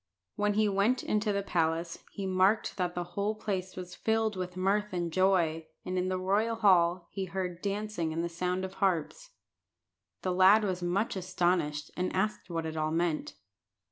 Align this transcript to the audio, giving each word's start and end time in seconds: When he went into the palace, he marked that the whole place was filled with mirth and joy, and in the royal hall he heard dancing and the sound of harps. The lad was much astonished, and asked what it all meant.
When 0.35 0.55
he 0.55 0.67
went 0.67 1.03
into 1.03 1.31
the 1.31 1.43
palace, 1.43 2.03
he 2.11 2.25
marked 2.25 2.75
that 2.77 2.95
the 2.95 3.03
whole 3.13 3.35
place 3.35 3.75
was 3.75 3.93
filled 3.93 4.35
with 4.35 4.57
mirth 4.57 4.93
and 4.93 5.13
joy, 5.13 5.67
and 5.85 5.95
in 5.95 6.09
the 6.09 6.17
royal 6.17 6.55
hall 6.55 7.07
he 7.11 7.25
heard 7.25 7.61
dancing 7.61 8.11
and 8.11 8.23
the 8.23 8.27
sound 8.27 8.65
of 8.65 8.73
harps. 8.81 9.29
The 10.23 10.33
lad 10.33 10.63
was 10.63 10.81
much 10.81 11.15
astonished, 11.15 11.91
and 11.95 12.11
asked 12.15 12.49
what 12.49 12.65
it 12.65 12.75
all 12.75 12.89
meant. 12.91 13.35